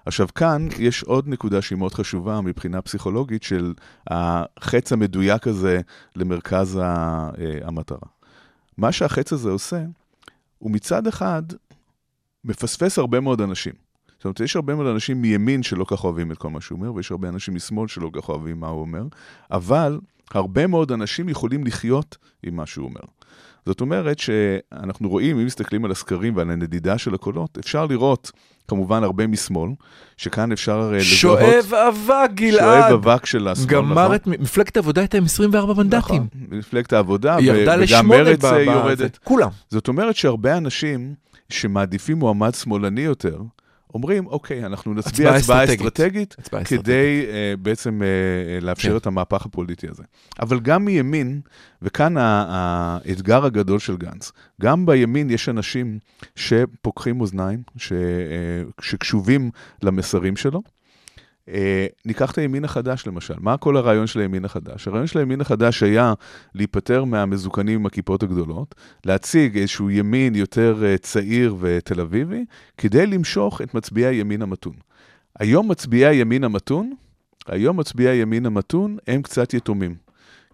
עכשיו, 0.07 0.29
כאן 0.35 0.69
יש 0.79 1.03
עוד 1.03 1.29
נקודה 1.29 1.63
שהיא 1.63 1.79
מאוד 1.79 1.95
חשובה 1.95 2.41
מבחינה 2.41 2.83
פסיכולוגית 2.83 3.43
של 3.43 3.75
החץ 4.07 4.93
המדויק 4.93 5.47
הזה 5.47 5.81
למרכז 6.17 6.79
אה, 6.79 7.31
המטרה. 7.63 8.09
מה 8.79 8.93
שהחץ 8.93 9.33
הזה 9.33 9.51
עושה, 9.51 9.85
הוא 10.59 10.71
מצד 10.71 11.07
אחד 11.07 11.43
מפספס 12.45 12.99
הרבה 12.99 13.21
מאוד 13.21 13.41
אנשים. 13.41 13.86
זאת 14.27 14.39
אומרת, 14.41 14.49
יש 14.49 14.57
הרבה 14.57 14.75
מאוד 14.75 14.87
אנשים 14.87 15.23
מימין 15.23 15.63
שלא 15.63 15.85
כך 15.89 16.05
אוהבים 16.05 16.33
את 16.33 16.39
כל 16.39 16.51
מה 16.51 16.61
שהוא 16.61 16.79
אומר, 16.79 16.95
ויש 16.95 17.11
הרבה 17.11 17.29
אנשים 17.29 17.55
משמאל 17.55 17.89
שלא 17.89 18.11
כך 18.13 18.29
אוהבים 18.29 18.61
מה 18.61 18.69
הוא 18.69 18.81
אומר, 18.81 19.03
אבל 19.51 19.99
הרבה 20.35 20.67
מאוד 20.67 20.93
אנשים 20.93 21.29
יכולים 21.29 21.65
לחיות 21.65 22.17
עם 22.43 22.57
מה 22.57 22.67
שהוא 22.67 22.85
אומר. 22.85 23.01
זאת 23.67 23.81
אומרת 23.81 24.19
שאנחנו 24.19 25.09
רואים, 25.09 25.39
אם 25.39 25.47
מסתכלים 25.47 25.85
על 25.85 25.91
הסקרים 25.91 26.37
ועל 26.37 26.51
הנדידה 26.51 26.99
של 26.99 27.15
הקולות, 27.15 27.59
אפשר 27.59 27.87
לראות 27.87 28.33
כמובן 28.69 29.03
הרבה 29.05 29.27
משמאל, 29.27 29.71
שכאן 30.17 30.53
אפשר 30.53 30.79
הרי 30.79 30.97
לזהות... 30.99 31.41
שואב 31.41 31.73
אבק, 31.75 32.31
גלעד. 32.35 32.91
שואב 32.91 33.09
אבק 33.09 33.27
של 33.27 33.49
השמאל, 33.49 33.69
גמר 33.69 34.05
נכון? 34.05 34.15
את... 34.15 34.27
מפלגת 34.27 34.77
העבודה 34.77 35.01
הייתה 35.01 35.17
עם 35.17 35.25
24 35.25 35.75
מנדטים. 35.75 35.99
נכון, 35.99 36.29
מפלגת 36.51 36.93
העבודה, 36.93 37.37
ו- 37.47 37.65
וגם 37.83 38.09
מרצ 38.09 38.45
אה, 38.45 38.53
ב- 38.53 38.59
יורדת. 38.59 38.99
זה. 38.99 39.09
כולם. 39.25 39.51
זאת 39.71 39.89
אומרת 39.89 40.17
שהרבה 40.17 40.57
אנשים 40.57 41.15
שמעדיפים 41.49 42.19
מועמד 42.19 42.55
שמאלני 42.55 43.01
יותר, 43.01 43.39
אומרים, 43.97 44.27
אוקיי, 44.27 44.67
אנחנו 44.67 44.95
נצביע 44.95 45.35
הצבעה 45.35 45.65
אסטרטגית. 45.65 46.37
כדי 46.65 47.27
uh, 47.27 47.57
בעצם 47.57 48.03
uh, 48.03 48.65
לאפשר 48.65 48.91
כן. 48.91 48.97
את 48.97 49.07
המהפך 49.07 49.47
הפוליטי 49.47 49.87
הזה. 49.91 50.03
אבל 50.41 50.61
גם 50.61 50.85
מימין, 50.85 51.41
וכאן 51.83 52.15
האתגר 52.19 53.45
הגדול 53.45 53.79
של 53.79 53.97
גנץ, 53.97 54.33
גם 54.63 54.87
בימין 54.87 55.31
יש 55.31 55.49
אנשים 55.49 55.99
שפוקחים 56.37 57.21
אוזניים, 57.21 57.63
ש, 57.77 57.93
uh, 57.93 57.95
שקשובים 58.81 59.51
למסרים 59.83 60.37
שלו. 60.37 60.63
Uh, 61.47 61.53
ניקח 62.05 62.31
את 62.31 62.39
הימין 62.39 62.65
החדש 62.65 63.07
למשל, 63.07 63.35
מה 63.39 63.57
כל 63.57 63.77
הרעיון 63.77 64.07
של 64.07 64.21
הימין 64.21 64.45
החדש? 64.45 64.89
הרעיון 64.89 65.07
של 65.07 65.19
הימין 65.19 65.41
החדש 65.41 65.83
היה 65.83 66.15
להיפטר 66.55 67.05
מהמזוקנים 67.05 67.81
עם 67.81 67.87
הכיפות 67.87 68.23
הגדולות, 68.23 68.75
להציג 69.05 69.59
איזשהו 69.59 69.91
ימין 69.91 70.35
יותר 70.35 70.83
uh, 70.83 70.99
צעיר 70.99 71.57
ותל 71.61 72.01
אביבי, 72.01 72.45
כדי 72.79 73.07
למשוך 73.07 73.63
את 73.63 73.75
מצביעי 73.75 74.07
הימין 74.07 74.43
המתון. 74.43 74.73
היום 75.39 75.71
מצביעי 75.71 76.07
הימין 76.07 76.45
המתון, 76.45 76.93
היום 77.47 77.81
מצביעי 77.81 78.09
הימין 78.09 78.47
המתון 78.47 78.97
הם 79.07 79.23
קצת 79.23 79.55
יתומים. 79.55 79.95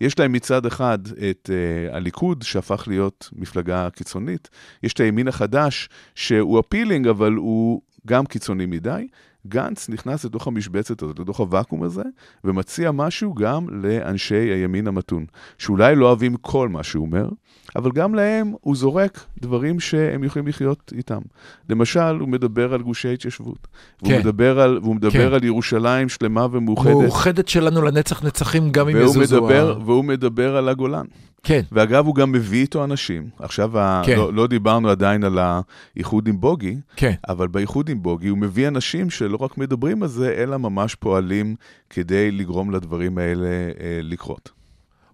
יש 0.00 0.18
להם 0.18 0.32
מצד 0.32 0.66
אחד 0.66 0.98
את 1.30 1.50
uh, 1.50 1.96
הליכוד, 1.96 2.42
שהפך 2.42 2.84
להיות 2.88 3.30
מפלגה 3.32 3.90
קיצונית, 3.90 4.50
יש 4.82 4.92
את 4.92 5.00
הימין 5.00 5.28
החדש, 5.28 5.88
שהוא 6.14 6.60
אפילינג, 6.60 7.08
אבל 7.08 7.32
הוא 7.32 7.82
גם 8.06 8.26
קיצוני 8.26 8.66
מדי. 8.66 9.06
גנץ 9.46 9.88
נכנס 9.88 10.24
לתוך 10.24 10.46
המשבצת 10.46 11.02
הזאת, 11.02 11.18
לתוך 11.18 11.40
הוואקום 11.40 11.82
הזה, 11.82 12.02
ומציע 12.44 12.90
משהו 12.90 13.34
גם 13.34 13.66
לאנשי 13.82 14.34
הימין 14.34 14.86
המתון, 14.86 15.24
שאולי 15.58 15.96
לא 15.96 16.06
אוהבים 16.06 16.36
כל 16.36 16.68
מה 16.68 16.82
שהוא 16.82 17.06
אומר, 17.06 17.28
אבל 17.76 17.90
גם 17.92 18.14
להם 18.14 18.52
הוא 18.60 18.76
זורק 18.76 19.24
דברים 19.40 19.80
שהם 19.80 20.24
יכולים 20.24 20.48
לחיות 20.48 20.92
איתם. 20.96 21.20
למשל, 21.68 22.16
הוא 22.20 22.28
מדבר 22.28 22.74
על 22.74 22.82
גושי 22.82 23.12
התיישבות, 23.12 23.66
והוא 24.02 24.12
כן. 24.12 24.20
מדבר 24.20 24.60
על, 24.60 24.78
והוא 24.82 24.96
מדבר 24.96 25.28
כן. 25.28 25.34
על 25.34 25.44
ירושלים 25.44 26.08
שלמה 26.08 26.46
ומאוחדת, 26.52 26.94
מאוחדת 26.94 27.48
שלנו 27.48 27.82
לנצח 27.82 28.24
נצחים 28.24 28.70
גם 28.70 28.88
אם 28.88 28.94
והוא 28.94 29.04
יזוזו. 29.04 29.42
מדבר, 29.42 29.78
והוא 29.84 30.04
מדבר 30.04 30.56
על 30.56 30.68
הגולן. 30.68 31.04
כן. 31.42 31.60
ואגב, 31.72 32.06
הוא 32.06 32.14
גם 32.14 32.32
מביא 32.32 32.60
איתו 32.60 32.84
אנשים. 32.84 33.28
עכשיו, 33.38 33.78
ה... 33.78 34.02
כן. 34.06 34.16
לא, 34.16 34.32
לא 34.32 34.46
דיברנו 34.46 34.90
עדיין 34.90 35.24
על 35.24 35.38
האיחוד 35.38 36.28
עם 36.28 36.40
בוגי, 36.40 36.76
כן. 36.96 37.14
אבל 37.28 37.48
באיחוד 37.48 37.88
עם 37.88 38.02
בוגי 38.02 38.28
הוא 38.28 38.38
מביא 38.38 38.68
אנשים 38.68 39.10
שלא 39.10 39.36
רק 39.36 39.58
מדברים 39.58 40.02
על 40.02 40.08
זה, 40.08 40.34
אלא 40.38 40.56
ממש 40.56 40.94
פועלים 40.94 41.56
כדי 41.90 42.30
לגרום 42.30 42.70
לדברים 42.70 43.18
האלה 43.18 43.48
אה, 43.48 44.00
לקרות. 44.02 44.50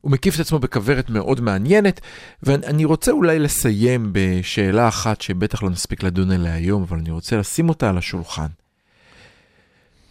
הוא 0.01 0.13
מקיף 0.13 0.35
את 0.35 0.41
עצמו 0.41 0.59
בכוורת 0.59 1.11
מאוד 1.11 1.41
מעניינת, 1.41 2.01
ואני 2.43 2.85
רוצה 2.85 3.13
אולי 3.13 3.39
לסיים 3.39 4.09
בשאלה 4.13 4.89
אחת 4.89 5.21
שבטח 5.21 5.63
לא 5.63 5.71
נספיק 5.71 6.03
לדון 6.03 6.31
עליה 6.31 6.55
היום, 6.55 6.83
אבל 6.83 6.99
אני 6.99 7.11
רוצה 7.11 7.37
לשים 7.37 7.69
אותה 7.69 7.91
על 7.91 7.99
השולחן. 7.99 8.47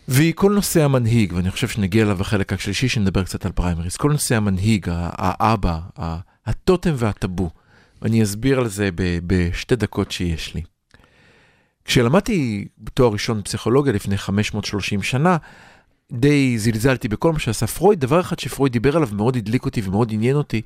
והיא 0.08 0.34
כל 0.34 0.52
נושא 0.52 0.84
המנהיג, 0.84 1.34
ואני 1.34 1.52
חושב 1.52 1.68
שנגיע 1.68 2.04
אליו 2.04 2.18
בחלק 2.18 2.54
השלישי, 2.54 2.90
שנדבר 2.90 3.24
קצת 3.24 3.46
על 3.46 3.52
פריימריס. 3.52 3.98
כל 3.98 4.12
נושא 4.12 4.36
המנהיג, 4.36 4.88
האבא, 4.92 5.80
הטוטם 6.46 6.94
והטאבו. 6.96 7.50
ואני 8.02 8.24
אסביר 8.24 8.60
על 8.60 8.68
זה 8.68 8.90
בשתי 9.28 9.76
דקות 9.76 10.12
שיש 10.12 10.56
לי. 10.56 10.62
כשלמדתי 11.86 12.68
בתואר 12.80 13.12
ראשון 13.12 13.42
פסיכולוגיה 13.42 13.94
לפני 13.94 14.18
530 14.18 15.04
שנה, 15.04 15.38
די 16.12 16.58
זלזלתי 16.58 17.08
בכל 17.08 17.34
מה 17.34 17.40
שעשה 17.40 17.68
פרויד, 17.68 18.00
דבר 18.00 18.22
אחד 18.22 18.40
שפרויד 18.40 18.74
דיבר 18.74 18.96
עליו 18.96 19.10
מאוד 19.12 19.36
הדליק 19.36 19.66
אותי 19.66 19.82
ומאוד 19.84 20.10
עניין 20.14 20.36
אותי, 20.36 20.62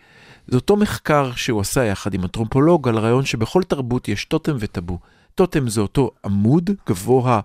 זה 0.47 0.55
אותו 0.55 0.77
מחקר 0.77 1.31
שהוא 1.35 1.61
עשה 1.61 1.83
יחד 1.83 2.13
עם 2.13 2.21
אנתרופולוג 2.21 2.87
על 2.87 2.97
הרעיון 2.97 3.25
שבכל 3.25 3.63
תרבות 3.63 4.07
יש 4.07 4.25
טוטם 4.25 4.55
וטאבו. 4.59 4.99
טוטם 5.35 5.69
זה 5.69 5.81
אותו 5.81 6.11
עמוד 6.25 6.69
גבוה 6.89 7.39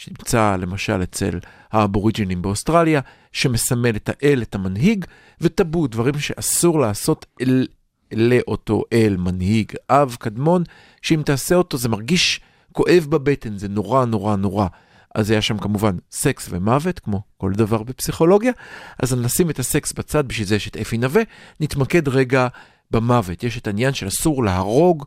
שנמצא 0.00 0.56
למשל 0.56 1.02
אצל 1.02 1.38
האבוריג'ינים 1.72 2.42
באוסטרליה, 2.42 3.00
שמסמל 3.32 3.96
את 3.96 4.08
האל, 4.08 4.42
את 4.42 4.54
המנהיג, 4.54 5.04
וטאבו, 5.40 5.86
דברים 5.86 6.18
שאסור 6.18 6.80
לעשות 6.80 7.26
אל, 7.40 7.66
לאותו 8.12 8.84
אל, 8.92 9.16
מנהיג, 9.16 9.72
אב, 9.90 10.16
קדמון, 10.18 10.62
שאם 11.02 11.22
תעשה 11.24 11.54
אותו 11.54 11.78
זה 11.78 11.88
מרגיש 11.88 12.40
כואב 12.72 13.06
בבטן, 13.08 13.58
זה 13.58 13.68
נורא 13.68 14.04
נורא 14.04 14.36
נורא. 14.36 14.66
אז 15.14 15.30
היה 15.30 15.42
שם 15.42 15.58
כמובן 15.58 15.96
סקס 16.10 16.46
ומוות, 16.50 16.98
כמו 16.98 17.22
כל 17.36 17.52
דבר 17.52 17.82
בפסיכולוגיה. 17.82 18.52
אז 18.98 19.14
נשים 19.14 19.50
את 19.50 19.58
הסקס 19.58 19.92
בצד, 19.92 20.28
בשביל 20.28 20.46
זה 20.46 20.56
יש 20.56 20.68
את 20.68 20.76
אפי 20.76 20.98
נווה. 20.98 21.22
נתמקד 21.60 22.08
רגע 22.08 22.48
במוות. 22.90 23.44
יש 23.44 23.58
את 23.58 23.66
העניין 23.66 23.94
של 23.94 24.08
אסור 24.08 24.44
להרוג 24.44 25.04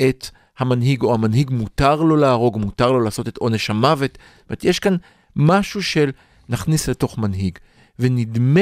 את 0.00 0.26
המנהיג, 0.58 1.02
או 1.02 1.14
המנהיג 1.14 1.50
מותר 1.50 1.96
לו 1.96 2.16
להרוג, 2.16 2.56
מותר 2.58 2.92
לו 2.92 3.00
לעשות 3.00 3.28
את 3.28 3.36
עונש 3.36 3.70
המוות. 3.70 4.18
זאת 4.38 4.50
אומרת, 4.50 4.64
יש 4.64 4.78
כאן 4.78 4.96
משהו 5.36 5.82
של 5.82 6.10
נכניס 6.48 6.88
לתוך 6.88 7.18
מנהיג. 7.18 7.58
ונדמה 7.98 8.60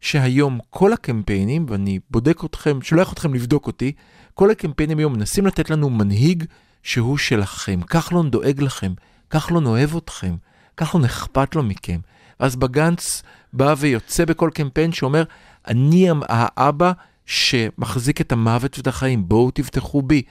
שהיום 0.00 0.58
כל 0.70 0.92
הקמפיינים, 0.92 1.66
ואני 1.68 1.98
בודק 2.10 2.44
אתכם, 2.44 2.82
שולח 2.82 3.12
אתכם 3.12 3.34
לבדוק 3.34 3.66
אותי, 3.66 3.92
כל 4.34 4.50
הקמפיינים 4.50 4.98
היום 4.98 5.12
מנסים 5.12 5.46
לתת 5.46 5.70
לנו 5.70 5.90
מנהיג 5.90 6.44
שהוא 6.82 7.18
שלכם. 7.18 7.80
כחלון 7.80 8.30
דואג 8.30 8.62
לכם, 8.62 8.92
כחלון 9.30 9.66
אוהב 9.66 9.96
אתכם, 9.96 10.34
כחלון 10.76 11.04
אכפת 11.04 11.54
לו 11.54 11.62
מכם. 11.62 12.00
ואז 12.40 12.56
בגנץ 12.56 13.22
בא 13.52 13.74
ויוצא 13.78 14.24
בכל 14.24 14.50
קמפיין 14.54 14.92
שאומר, 14.92 15.24
אני 15.68 16.08
האבא 16.28 16.92
שמחזיק 17.26 18.20
את 18.20 18.32
המוות 18.32 18.78
ואת 18.78 18.86
החיים, 18.86 19.28
בואו 19.28 19.50
תבטחו 19.50 20.02
בי. 20.02 20.22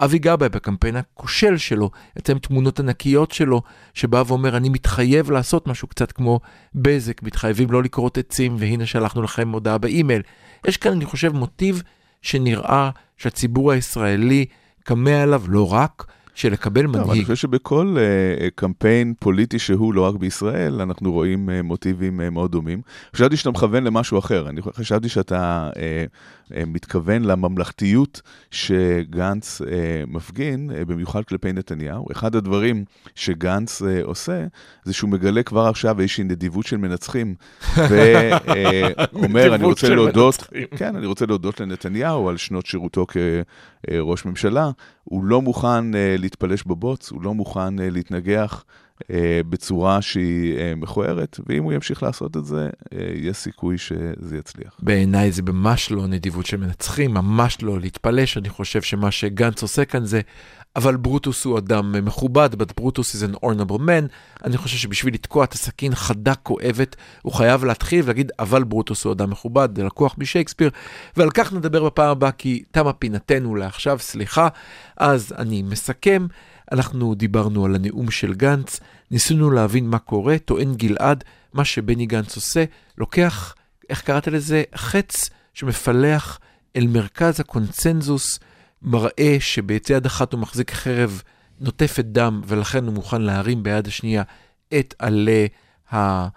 אבי 0.00 0.18
גבאי 0.18 0.48
בקמפיין 0.48 0.96
הכושל 0.96 1.56
שלו, 1.56 1.90
יצא 2.18 2.34
תמונות 2.34 2.80
ענקיות 2.80 3.32
שלו, 3.32 3.62
שבא 3.94 4.22
ואומר, 4.26 4.56
אני 4.56 4.68
מתחייב 4.68 5.30
לעשות 5.30 5.66
משהו 5.66 5.88
קצת 5.88 6.12
כמו 6.12 6.40
בזק, 6.74 7.22
מתחייבים 7.22 7.70
לא 7.70 7.82
לכרות 7.82 8.18
עצים, 8.18 8.56
והנה 8.58 8.86
שלחנו 8.86 9.22
לכם 9.22 9.48
הודעה 9.48 9.78
באימייל. 9.78 10.22
יש 10.66 10.76
כאן, 10.76 10.92
אני 10.92 11.04
חושב, 11.04 11.32
מוטיב 11.32 11.82
שנראה 12.22 12.90
שהציבור 13.16 13.72
הישראלי 13.72 14.46
כמה 14.84 15.22
עליו 15.22 15.42
לא 15.48 15.72
רק, 15.72 16.06
טוב, 16.92 17.02
אני 17.02 17.08
מנהיג. 17.08 17.22
חושב 17.22 17.34
שבכל 17.36 17.96
uh, 17.96 18.50
קמפיין 18.54 19.14
פוליטי 19.18 19.58
שהוא, 19.58 19.94
לא 19.94 20.00
רק 20.06 20.14
בישראל, 20.14 20.80
אנחנו 20.80 21.12
רואים 21.12 21.48
uh, 21.48 21.62
מוטיבים 21.62 22.20
מאוד 22.30 22.52
דומים. 22.52 22.80
חשבתי 23.14 23.36
שאתה 23.36 23.50
מכוון 23.50 23.84
למשהו 23.84 24.18
אחר, 24.18 24.48
אני 24.48 24.62
חשבתי 24.62 25.08
שאתה 25.08 25.70
מתכוון 26.50 27.24
לממלכתיות 27.24 28.22
שגנץ 28.50 29.60
מפגין, 30.06 30.70
במיוחד 30.86 31.24
כלפי 31.24 31.52
נתניהו. 31.52 32.06
אחד 32.12 32.36
הדברים 32.36 32.84
שגנץ 33.14 33.82
עושה, 34.02 34.46
זה 34.84 34.92
שהוא 34.92 35.10
מגלה 35.10 35.42
כבר 35.42 35.66
עכשיו 35.66 36.00
איזושהי 36.00 36.24
נדיבות 36.24 36.66
של 36.66 36.76
מנצחים, 36.76 37.34
ואומר, 37.76 39.54
אני 39.54 39.64
רוצה 39.64 39.86
של 39.86 39.94
להודות. 39.94 40.46
כן, 40.76 40.96
אני 40.96 41.06
רוצה 41.06 41.26
להודות 41.26 41.60
לנתניהו 41.60 42.28
על 42.28 42.36
שנות 42.36 42.66
שירותו 42.66 43.06
כראש 43.90 44.24
ממשלה. 44.24 44.70
הוא 45.04 45.24
לא 45.24 45.42
מוכן 45.42 45.94
uh, 45.94 45.96
להתפלש 46.18 46.62
בבוץ, 46.66 47.10
הוא 47.10 47.22
לא 47.22 47.34
מוכן 47.34 47.78
uh, 47.78 47.82
להתנגח 47.82 48.64
בצורה 49.48 50.02
שהיא 50.02 50.74
מכוערת, 50.76 51.40
ואם 51.46 51.64
הוא 51.64 51.72
ימשיך 51.72 52.02
לעשות 52.02 52.36
את 52.36 52.44
זה, 52.44 52.70
יש 53.14 53.36
סיכוי 53.36 53.78
שזה 53.78 54.36
יצליח. 54.38 54.76
בעיניי 54.82 55.32
זה 55.32 55.42
ממש 55.42 55.90
לא 55.90 56.06
נדיבות 56.06 56.46
של 56.46 56.56
מנצחים, 56.56 57.14
ממש 57.14 57.62
לא 57.62 57.80
להתפלש, 57.80 58.36
אני 58.36 58.48
חושב 58.48 58.82
שמה 58.82 59.10
שגנץ 59.10 59.62
עושה 59.62 59.84
כאן 59.84 60.04
זה, 60.04 60.20
אבל 60.76 60.96
ברוטוס 60.96 61.44
הוא 61.44 61.58
אדם 61.58 62.04
מכובד, 62.04 62.54
but 62.54 62.72
ברוטוס 62.76 63.16
is 63.16 63.28
an 63.28 63.38
honorable 63.44 63.78
man, 63.78 64.08
אני 64.44 64.56
חושב 64.56 64.76
שבשביל 64.76 65.14
לתקוע 65.14 65.44
את 65.44 65.52
הסכין 65.52 65.94
חדה 65.94 66.34
כואבת, 66.34 66.96
הוא 67.22 67.32
חייב 67.32 67.64
להתחיל 67.64 68.00
ולהגיד, 68.04 68.32
אבל 68.38 68.64
ברוטוס 68.64 69.04
הוא 69.04 69.12
אדם 69.12 69.30
מכובד, 69.30 69.68
זה 69.76 69.84
לקוח 69.84 70.14
משייקספיר, 70.18 70.70
ועל 71.16 71.30
כך 71.30 71.52
נדבר 71.52 71.84
בפעם 71.84 72.10
הבאה, 72.10 72.32
כי 72.32 72.62
תמה 72.70 72.92
פינתנו 72.92 73.54
לעכשיו, 73.54 73.98
סליחה. 73.98 74.48
אז 74.96 75.34
אני 75.38 75.62
מסכם, 75.62 76.26
אנחנו 76.72 77.14
דיברנו 77.14 77.64
על 77.64 77.74
הנאום 77.74 78.10
של 78.10 78.34
גנץ, 78.34 78.80
ניסינו 79.10 79.50
להבין 79.50 79.90
מה 79.90 79.98
קורה, 79.98 80.38
טוען 80.38 80.74
גלעד, 80.74 81.24
מה 81.52 81.64
שבני 81.64 82.06
גנץ 82.06 82.36
עושה, 82.36 82.64
לוקח, 82.98 83.54
איך 83.90 84.02
קראת 84.02 84.26
לזה? 84.26 84.62
חץ 84.74 85.30
שמפלח 85.54 86.38
אל 86.76 86.86
מרכז 86.86 87.40
הקונצנזוס, 87.40 88.38
מראה 88.86 89.36
שביד 89.40 90.06
אחת 90.06 90.32
הוא 90.32 90.40
מחזיק 90.40 90.70
חרב 90.70 91.22
נוטפת 91.60 92.04
דם, 92.04 92.40
ולכן 92.46 92.84
הוא 92.84 92.94
מוכן 92.94 93.22
להרים 93.22 93.62
ביד 93.62 93.86
השנייה 93.86 94.22
את 94.78 94.94
עלי, 94.98 95.48
ה... 95.92 96.28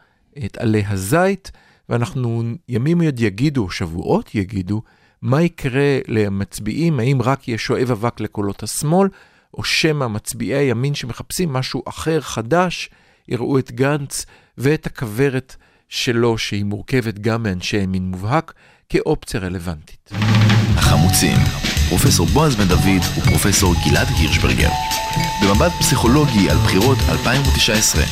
את 0.45 0.57
עלי 0.57 0.83
הזית, 0.87 1.51
ואנחנו 1.89 2.43
ימים 2.69 3.01
עוד 3.01 3.19
יגידו, 3.19 3.69
שבועות 3.69 4.35
יגידו, 4.35 4.81
מה 5.21 5.41
יקרה 5.41 5.99
למצביעים, 6.07 6.99
האם 6.99 7.21
רק 7.21 7.47
יהיה 7.47 7.57
שואב 7.57 7.91
אבק 7.91 8.19
לקולות 8.19 8.63
השמאל, 8.63 9.09
או 9.53 9.63
שמא 9.63 10.07
מצביעי 10.07 10.57
הימין 10.57 10.95
שמחפשים 10.95 11.53
משהו 11.53 11.83
אחר, 11.89 12.21
חדש, 12.21 12.89
יראו 13.27 13.59
את 13.59 13.71
גנץ 13.71 14.25
ואת 14.57 14.85
הכוורת 14.85 15.55
שלו, 15.89 16.37
שהיא 16.37 16.65
מורכבת 16.65 17.19
גם 17.19 17.43
מאנשי 17.43 17.77
ימין 17.77 18.03
מובהק, 18.03 18.53
כאופציה 18.89 19.39
רלוונטית. 19.39 20.11
החמוצים, 20.75 21.37
פרופסור 21.89 22.27
בועז 22.27 22.55
בן 22.55 22.67
דוד 22.67 23.01
ופרופסור 23.17 23.75
גלעד 23.85 24.07
הירשברגר. 24.17 24.69
במבט 25.43 25.71
פסיכולוגי 25.79 26.49
על 26.49 26.57
בחירות 26.57 26.97
2019. 27.09 28.03